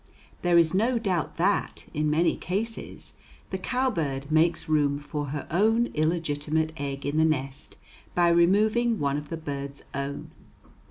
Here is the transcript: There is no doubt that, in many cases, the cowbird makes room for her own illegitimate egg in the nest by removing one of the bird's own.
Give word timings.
There 0.41 0.57
is 0.57 0.73
no 0.73 0.97
doubt 0.97 1.37
that, 1.37 1.85
in 1.93 2.09
many 2.09 2.35
cases, 2.35 3.13
the 3.51 3.59
cowbird 3.59 4.31
makes 4.31 4.67
room 4.67 4.97
for 4.97 5.25
her 5.27 5.45
own 5.51 5.91
illegitimate 5.93 6.71
egg 6.77 7.05
in 7.05 7.17
the 7.17 7.23
nest 7.23 7.77
by 8.15 8.29
removing 8.29 8.97
one 8.97 9.17
of 9.17 9.29
the 9.29 9.37
bird's 9.37 9.83
own. 9.93 10.31